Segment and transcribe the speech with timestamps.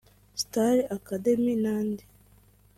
[0.41, 2.03] Star Academy n’andi